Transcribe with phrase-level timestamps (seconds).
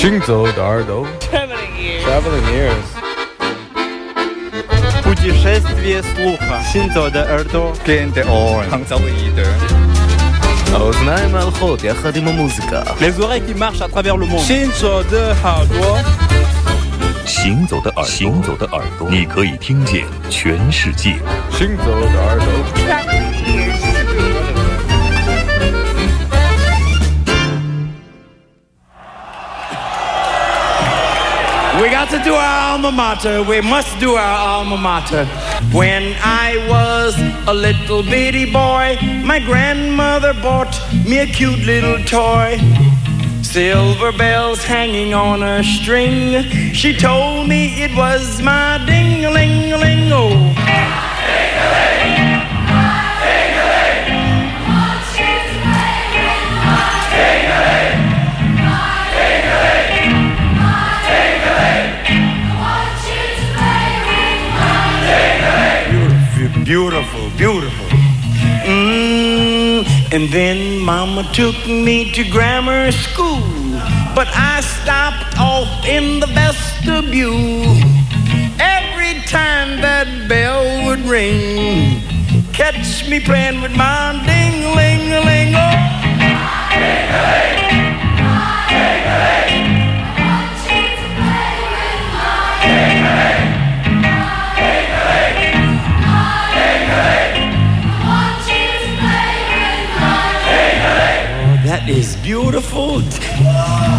[0.00, 2.04] 行走的耳朵Traveling ears.
[2.04, 2.86] Traveling ears
[5.02, 6.60] Путешествие слуха.
[6.72, 7.72] Синзо де Эрдо.
[7.84, 8.70] Клиенты Орен.
[8.70, 9.46] Хангзалоида
[10.72, 12.82] האוזניים הלכות יחד עם המוזיקה.
[13.00, 14.40] Les oreilles qui marchent à travers le monde.
[14.40, 15.98] 行走的耳朵，
[17.24, 21.14] 行走的耳朵，行走的耳朵，你可以听见全世界。
[21.52, 22.46] 行走的耳朵
[32.11, 33.41] To do our alma mater.
[33.41, 35.25] We must do our alma mater.
[35.71, 37.15] When I was
[37.47, 42.59] a little bitty boy, my grandmother bought me a cute little toy.
[43.41, 46.43] Silver bells hanging on a string.
[46.73, 50.27] She told me it was my ding-a-ling-a-ling-o.
[51.47, 52.40] Beautiful,
[66.71, 67.85] beautiful, beautiful.
[68.63, 69.83] Mm,
[70.13, 73.41] and then Mama took me to grammar school,
[74.15, 77.75] but I stopped off in the vestibule.
[78.57, 82.03] Every time that bell would ring,
[82.53, 85.51] catch me playing with my ding-a-ling-a-ling.
[101.81, 103.01] That is beautiful.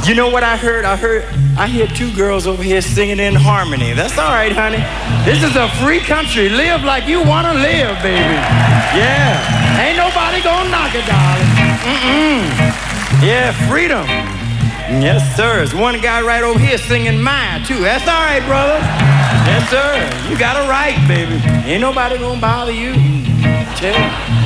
[0.06, 0.84] You know what I heard?
[0.84, 1.25] I heard
[1.58, 3.92] I hear two girls over here singing in harmony.
[3.92, 4.78] That's all right, honey.
[5.27, 6.48] This is a free country.
[6.48, 8.38] Live like you want to live, baby.
[8.94, 9.83] Yeah.
[9.83, 11.50] Ain't nobody gonna knock it, darling.
[11.83, 12.47] Mm-mm.
[13.19, 14.06] Yeah, freedom.
[15.03, 15.56] Yes, sir.
[15.56, 17.83] There's one guy right over here singing mine, too.
[17.83, 18.78] That's all right, brother.
[19.42, 20.30] Yes, sir.
[20.30, 21.34] You got a right, baby.
[21.66, 22.94] Ain't nobody gonna bother you.
[23.75, 24.41] Tell you.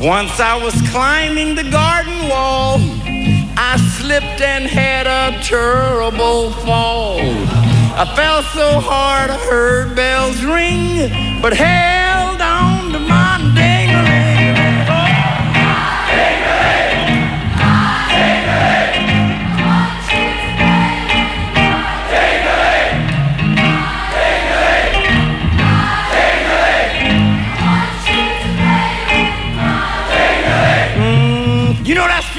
[0.00, 2.78] Once I was climbing the garden wall,
[3.58, 7.20] I slipped and had a terrible fall.
[7.20, 11.99] I fell so hard I heard bells ring, but held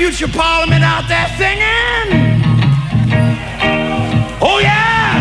[0.01, 2.09] future parliament out there singing?
[4.41, 5.11] Oh yeah!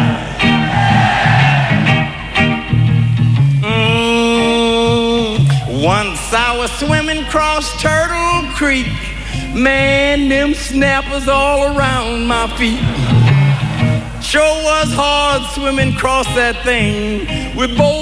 [3.61, 5.37] Mm,
[5.85, 8.87] once I was swimming across Turtle Creek.
[9.55, 12.81] Man, them snappers all around my feet.
[14.23, 18.00] Sure was hard swimming across that thing with both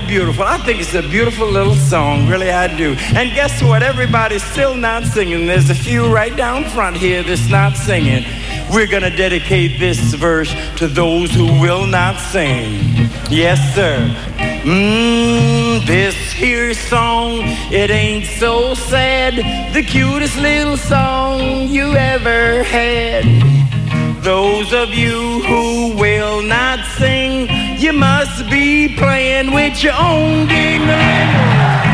[0.00, 0.44] beautiful.
[0.44, 2.94] I think it's a beautiful little song, really I do.
[3.14, 3.82] And guess what?
[3.82, 5.46] Everybody's still not singing.
[5.46, 8.24] There's a few right down front here that's not singing.
[8.72, 13.10] We're gonna dedicate this verse to those who will not sing.
[13.30, 13.98] Yes, sir.
[14.64, 17.40] Mmm, this here song,
[17.70, 19.34] it ain't so sad.
[19.74, 23.24] The cutest little song you ever had.
[24.22, 27.46] Those of you who will not sing,
[27.84, 31.93] you must be playing with your own ding-a-ling.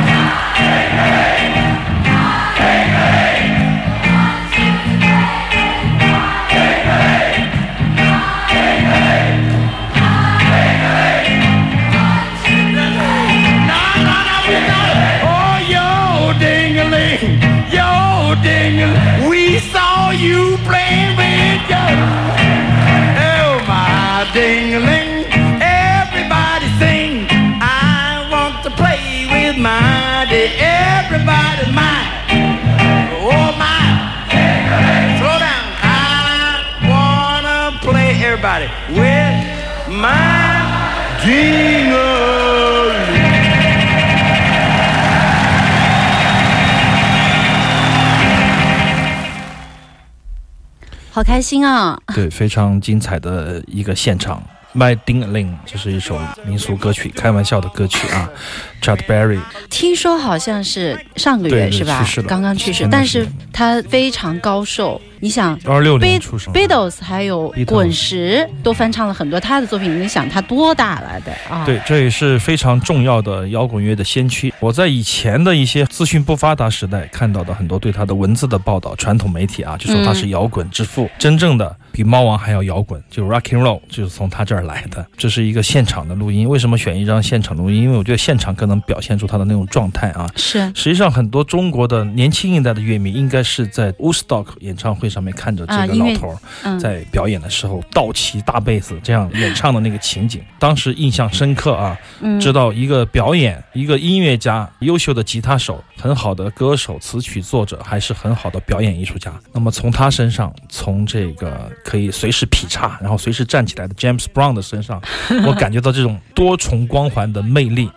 [51.12, 52.00] 好开心啊！
[52.14, 54.42] 对，非常精彩的一个现场。
[54.74, 58.30] My Ding Ling，这是一首民俗歌曲，开玩笑的歌曲啊。
[58.80, 59.38] Chad Berry，
[59.68, 65.00] 听说好像是上个月是吧刚刚去世，但是他非常高寿。
[65.22, 66.50] 你想二六年出生。
[66.54, 71.62] Beatles 还有滚石都翻唱了很多他的作品，你想他多大了的啊？
[71.66, 74.50] 对，这也是非常重要的摇滚乐的先驱。
[74.60, 85.04] 我在以前的一些资讯不发达时代看到的很多对他的文字的报道，传统媒体啊就说他是摇滚之父，真正的比猫王还要摇滚，就 rock and roll 就是从他这儿来的。
[85.18, 87.82] 这是一个现场的录音，为什么选一张现场录音？
[87.82, 90.26] 因为我觉得现场更能表现出他的那种状态啊。
[90.36, 101.98] 是实际上，很多中国的年轻一代的乐迷应该是在 Woodstock 演唱会上面看着这个老头儿嗯，在表演的时候倒骑大贝斯这样演唱的那个情景， 当时印象深刻啊。
[102.20, 109.32] 嗯知道一个表演，一个音乐家，优秀的吉他手，很好的歌手、词曲作者，还是很好的表演艺术家。
[109.52, 115.02] 那么从他身上，从这个可以随时劈叉，然后随时站起来的 James Brown 的身上，
[115.46, 117.90] 我感觉到这种多重光环的魅力。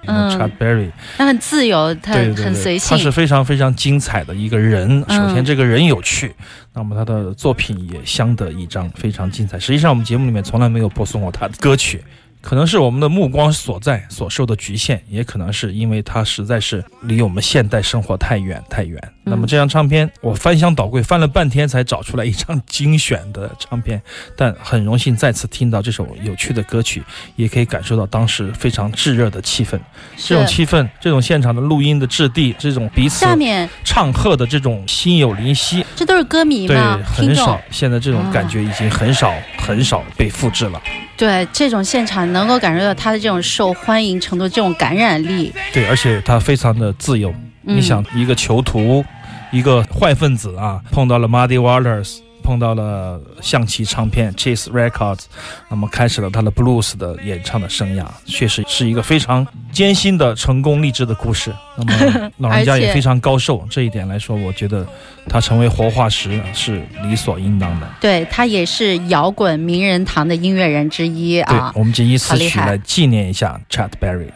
[0.64, 3.12] Berry，他很自由，他很随性他是。
[3.12, 5.04] 非常非常精彩的一个人。
[5.08, 6.34] 嗯首先，这个人有趣，
[6.74, 9.60] 那么他的作品也相得益彰，非常精彩。
[9.60, 12.04] 实际上，我们节目里面从来没有播送过他的歌曲。
[12.44, 19.02] 可能是我们的目光所在所受的局限，也可能是因为它实在是离我们现代生活太远太远。
[19.24, 24.02] 那么这张唱片，我翻箱倒柜翻了半天才找出来一张精选的唱片，
[24.36, 27.02] 但很荣幸再次听到这首有趣的歌曲，
[27.38, 29.80] 也可以感受到当时非常炙热的气氛。
[30.18, 37.58] 这种气氛，这种现场的录音的质地，这种彼此下面唱和的这种心有灵犀，这都是歌迷对很少。
[37.72, 40.82] 现在这种感觉已经很少很少被复制了。
[41.16, 45.54] 对这种现场能够感受到他的这种受欢迎程度，这种感染力。
[45.72, 47.34] 对，而且他非常的自由。
[47.66, 49.06] 嗯你想，一个囚徒，
[49.52, 55.22] 一个坏分子啊，碰到了 Muddy Waters，碰到了象棋唱片 Chase Records，
[55.70, 61.52] 那么开始了他的 blues 的演唱的生涯，确实是一个非常艰辛的成功励志的故事。
[61.76, 64.86] 那么老人家也 非常高寿，这一点来说，我觉得
[65.28, 67.88] 他成为活化石是理所应当的。
[68.02, 71.72] 对他也是摇滚名人堂的音乐人之一对啊，。
[71.74, 74.28] 我们就以此曲来纪念一下 Chad Berry。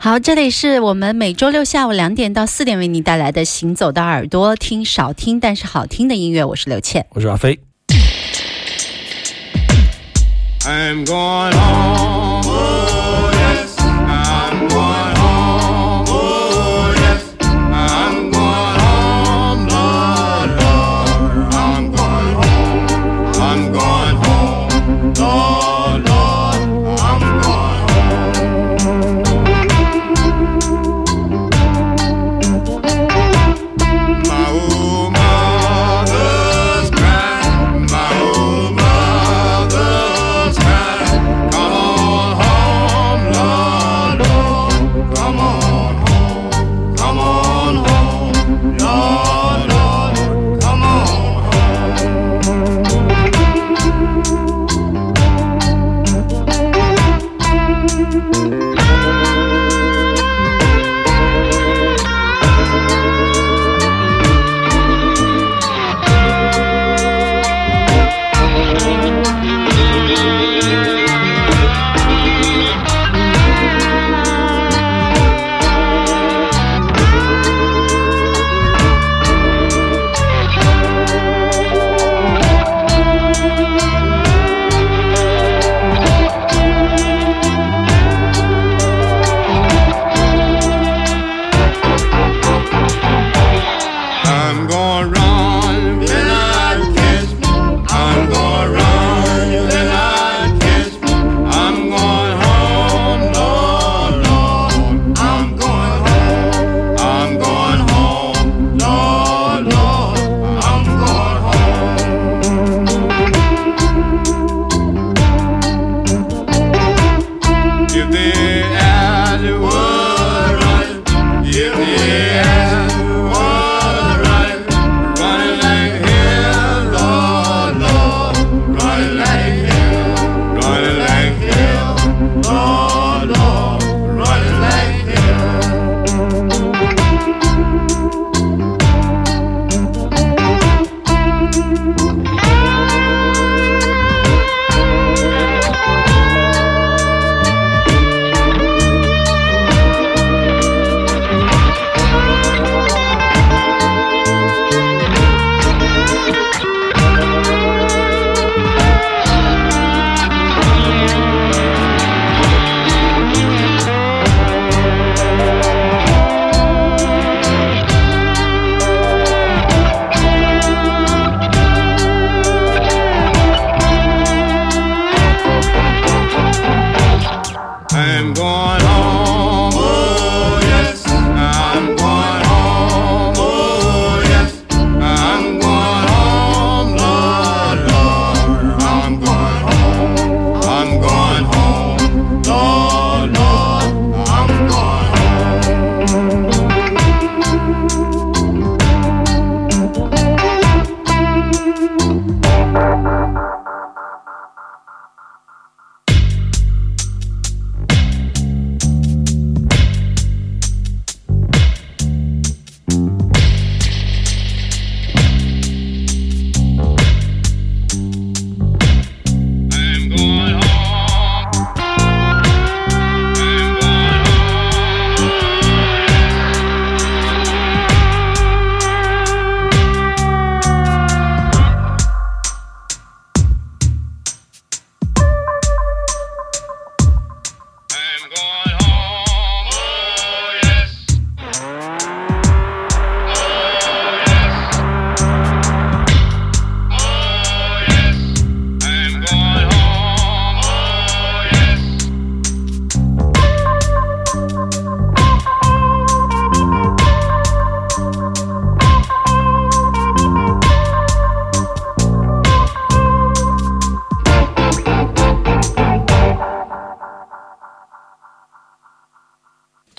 [0.00, 7.04] 好，这里是我们每周六下午两点到四点为你带来的《行走的耳朵》，听少听但是好听的音乐，我是刘倩。
[7.10, 7.58] 我是阿飞。
[10.60, 12.57] I'm going home.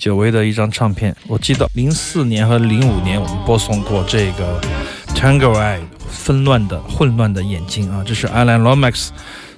[0.00, 1.14] 久违的一张唱片。
[1.28, 4.58] 我记得零四年和零五年我们播送过这个
[5.14, 9.10] Tango Eye 纷乱的混乱的眼睛啊，这是 Alan Lomax，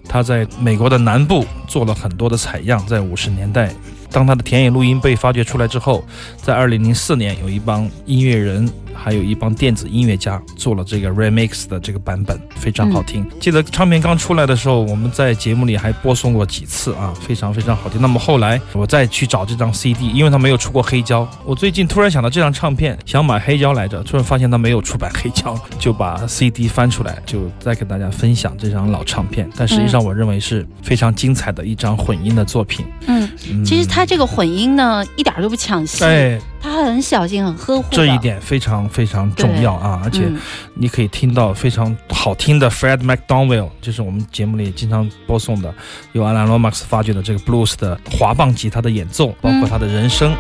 [0.09, 3.73] 他在美国的南部做了很多的采样，在五十年代。
[4.13, 6.05] 当他的田野录音被发掘出来之后，
[6.37, 8.69] 在二零零四年，有一帮音乐人。
[8.95, 13.27] 还有一帮电子音乐家做了这个 remix 的这个版本，非常好听。
[13.41, 18.01] 记得唱片刚出来的时候，我们在节目里还播送过几次啊，非常非常好听。
[18.01, 21.29] 那么后来我再去找这张 CD，因为它没有出过黑胶。
[21.45, 29.51] 我最近突然想到这张唱片，想买黑胶来着，突然发现它没有出版黑胶，就把 CD 翻出来，就再给大家分享这张老唱片。
[29.57, 32.87] 但实际上，我认为是非常精彩的一张混音的作品。
[33.09, 33.29] 嗯，
[33.65, 36.05] 其实它这个混音呢，一点都不抢戏。
[36.05, 36.41] 哎。
[36.65, 40.01] 他很小心，很呵护，这一点非常非常重要啊！
[40.05, 40.31] 而且
[40.75, 45.75] 你可以听到非常好听的 Fred McDonald，就是我们节目里经常播送的，
[46.13, 50.33] 由 Alan Lomax 发掘的这个 Blues 的滑棒吉他的演奏，包括他的人声，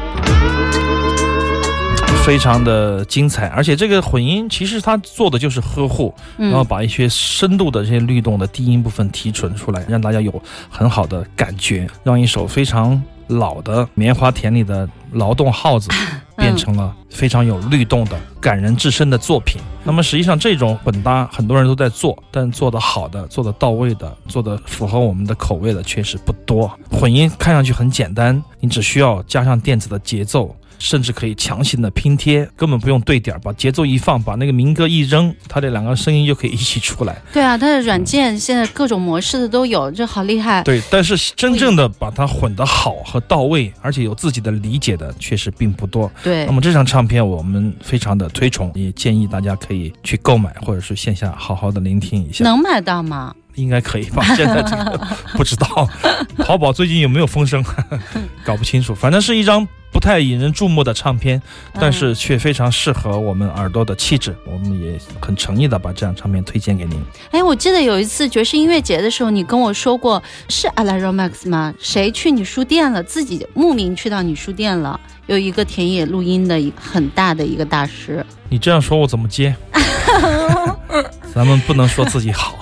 [2.24, 3.48] 非常的精彩。
[3.48, 10.40] 而且这个混音其实他做的就是呵护，然后把一些深度的这些律动的低音部分提纯出来，让大家有
[10.70, 13.02] 很好的感觉，让一首非常。
[13.28, 15.88] 老的棉花田里的劳动号子，
[16.36, 19.60] 变成了非常有律动的、感人至深的作品。
[19.84, 26.70] 那么实际上，这种混搭很多人都在做，但做得好的、做得到位的、做得符合我们的口味的确实不多。
[26.90, 30.54] 混音看上去很简单，你只需要加上电子的节奏。
[30.82, 37.16] 甚至可以强行的拼贴，根本不用对点，把节奏一放，把那个民歌一扔，它这两个声音就可以一起出来。
[37.32, 40.62] 对啊，它的软件现在各种模式的都有，这好厉害。
[40.64, 46.10] 对，但是真正的把它混得好和到位，而且有自己的理解的，确实并不多。
[46.22, 46.44] 对。
[46.46, 52.42] 那么这张唱片我们非常的推崇，也建议大家可以去购买，或者是线下好好的聆听一下。
[52.44, 53.34] 能买到吗？
[53.54, 54.24] 应该可以吧？
[54.36, 55.00] 现在这个
[55.34, 55.88] 不知道，
[56.44, 57.64] 淘宝最近有没有风声？
[58.44, 58.94] 搞不清楚。
[58.94, 59.66] 反正是一张。
[59.92, 61.40] 不太引人注目的唱片，
[61.74, 64.34] 但是却非常适合我们耳朵的气质。
[64.46, 66.98] 我们也很诚意的把这张唱片推荐给您。
[67.30, 71.74] 哎，我记得有一次爵士音乐节的时候，你跟我说过是 Alan Romax 吗？
[71.78, 73.02] 谁去你书店了？
[73.02, 74.98] 自己慕名去到你书店了？
[75.26, 78.24] 有一个田野录音的很大的一个大师。
[78.48, 79.54] 你这样说，我怎么接？
[81.34, 82.58] 咱们不能说自己好。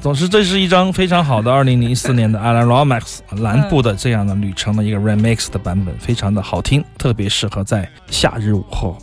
[0.00, 8.96] 总之，这是一张非常好的二零零四 年的 Alan Lomax 蓝部的这样的旅程的一个 remix 的版本，非常的好听，特别适合在夏日午后。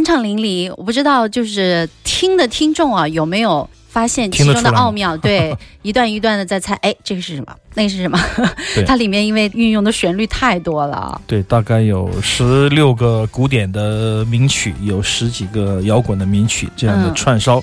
[0.00, 0.72] 酣畅淋漓。
[0.76, 5.16] 我不知道，就是听的听众啊，有没有发现其中的奥妙？
[5.16, 7.54] 对， 一段一段的在猜，哎，这个是什么？
[7.74, 8.18] 那个是什么？
[8.86, 11.20] 它里面因为运用的旋律太多了。
[11.26, 17.62] 对，大概有十六个古典的名曲，有十几个摇滚的名曲，这样的嗯串烧。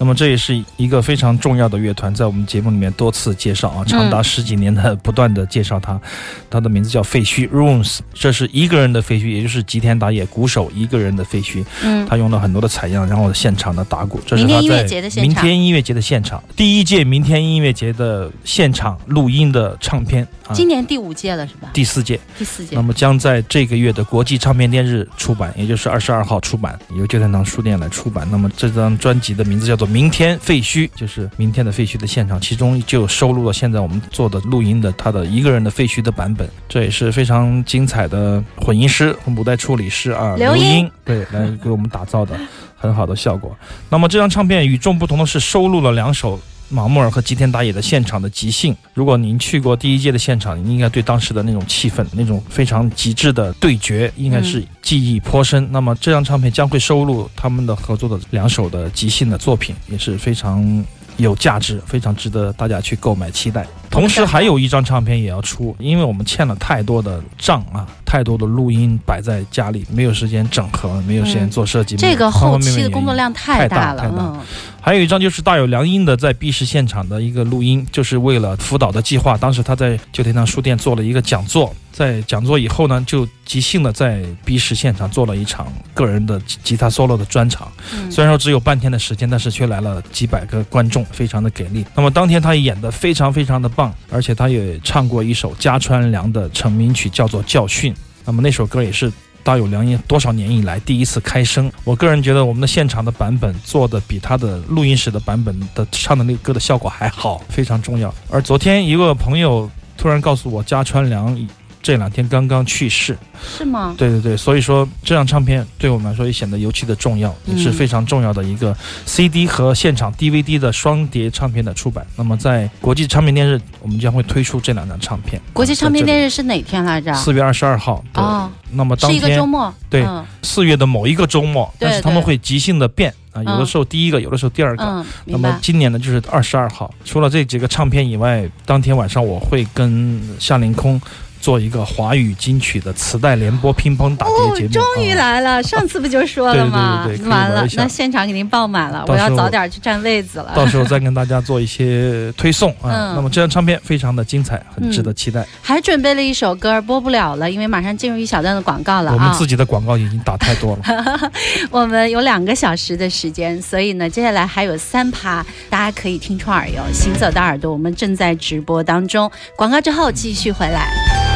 [0.00, 6.00] 那么这也是一个非常重要的乐团，在我们节目里面多次介绍啊，长达十几年的不断的介绍它。
[6.48, 11.62] 它的名字叫废墟 Runes，这是一个人的废墟，也就是吉田打野鼓手一个人的废墟。
[11.84, 21.68] 嗯，他用了很多的采样，然后现场的打鼓，这是他明天音乐在节的现场明天音乐节的现场，第一届明天音乐节的现场录音的唱片啊，今年第五届了是吧？
[21.74, 22.18] 第四届。
[22.38, 22.80] 第四届那。
[22.80, 28.26] 么将在这个月的国际唱片店日出版，也就是二十二号出版，由旧天堂书店来出版。
[28.30, 42.38] 那么这张专辑的名字叫做《明天废墟》，就是明天的废墟的现场，其中就收录了现在我们做的录音的他的一个人的废墟的版本，这也是非常精彩的混音师和母带处理师啊，刘英英对来给我们打造的
[42.76, 43.56] 很好的效果。
[43.88, 48.74] 那么这张唱片与众不同的是，收录了两首马木尔和吉田打野的现场的即兴。
[48.94, 55.68] 如果您去过第一届的现场，您应该对当时的那种气氛、那种非常极致的对决，应该是记忆颇深。
[55.70, 60.84] 那么这张唱片将会收录他们的合作的两首的即兴的作品，也是非常。
[61.16, 63.66] 有价值，非常值得大家去购买、期待。
[63.90, 71.96] 同时还有一张唱片也要出，因为我们欠了太多的账啊，太多的录音摆在家里，没有时间整合，没有时间做设计。
[71.96, 74.40] 这个后期的工作量太大了，太大嗯，
[74.80, 79.36] 还有一张就是大有良音的在 B 市现场的一个录音，就是为了辅导的计划。
[79.36, 87.70] 当时他在旧天堂书店做了一个讲座，在讲座以后呢，就即兴的在 B 市现场做了一场个人的吉吉他 solo 的专场。
[87.92, 91.84] 嗯虽然说只有半天的时间，但是却来了几百个观众，非常的给力。
[91.94, 93.68] 那么当天他也演的非常非常的
[94.10, 97.92] 而且他也唱过一首加川良的成名曲，叫做《教训》。
[98.24, 99.12] 那么那首歌也是
[99.42, 101.70] 大有良音多少年以来第一次开声。
[101.84, 108.12] 我个人觉得我们的现场的版本做的比他的录音室的版本的唱的那个歌的效果还好，非常重要。
[108.28, 111.34] 而昨天一个朋友突然告诉我，加川良
[111.82, 113.16] 这两天刚刚去世。
[113.42, 113.94] 是吗？
[113.96, 122.06] 对对对，所以说这张唱片对我们来说也显得尤其的重要，也是嗯非常重要的一个 CD 和现场 DVD 的双碟唱片的出版。
[122.16, 125.40] 那么在国际唱片电日，我们将会推出这两张唱片。
[125.54, 127.14] 国际唱片电日日是哪天来着？
[127.14, 128.04] 四月二十二号。
[128.12, 129.74] 对哦，那么当是一个周天末。
[129.88, 134.84] 对嗯四月的某一个周末，但是他们会即兴的变啊，有的嗯时候第一个，有的时候第二个。
[134.84, 135.58] 嗯，那么。
[135.62, 136.92] 今年呢，就是二十二号。
[137.04, 141.00] 除了这几个唱片以外，当天晚上我会跟夏凌空
[141.40, 144.84] 做一个华语金曲的磁带联播乒乓打碟节目。
[144.84, 145.62] 哦终于啊来了！
[145.62, 147.04] 上次不就说了吗？
[147.04, 150.52] 对对对对完了那现场给您爆满了，我要早点去占位子了。
[150.54, 153.12] 到时候再跟大家做一些推送啊。
[153.12, 155.46] 嗯那么这张唱片非常的精彩，很值得期待。
[155.60, 159.50] 还准备了一首歌，播不了了，因为马上进入一小段的广告了啊我们自。
[159.50, 161.32] 己的广告已经打太多了。
[161.72, 166.80] 我们有两个小时的时间，所以呢，接下来还有三趴，大家可以听串儿哟。
[166.92, 171.29] 行走的耳朵，我们正在直播当中，广告之后继续回来。